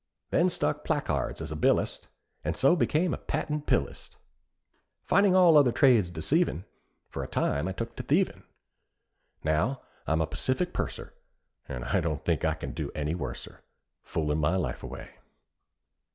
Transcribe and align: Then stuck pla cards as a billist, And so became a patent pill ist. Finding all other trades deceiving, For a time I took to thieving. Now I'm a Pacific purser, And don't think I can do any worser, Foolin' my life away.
Then 0.31 0.49
stuck 0.49 0.83
pla 0.83 0.99
cards 0.99 1.41
as 1.41 1.51
a 1.51 1.55
billist, 1.55 2.07
And 2.43 2.57
so 2.57 2.75
became 2.75 3.13
a 3.13 3.19
patent 3.19 3.67
pill 3.67 3.85
ist. 3.87 4.17
Finding 5.03 5.35
all 5.35 5.55
other 5.55 5.71
trades 5.71 6.09
deceiving, 6.09 6.65
For 7.11 7.21
a 7.23 7.27
time 7.27 7.67
I 7.67 7.71
took 7.73 7.95
to 7.97 8.01
thieving. 8.01 8.41
Now 9.43 9.83
I'm 10.07 10.19
a 10.21 10.25
Pacific 10.25 10.73
purser, 10.73 11.13
And 11.69 11.85
don't 12.01 12.25
think 12.25 12.43
I 12.43 12.55
can 12.55 12.71
do 12.71 12.91
any 12.95 13.13
worser, 13.13 13.61
Foolin' 14.01 14.39
my 14.39 14.55
life 14.55 14.81
away. 14.81 15.11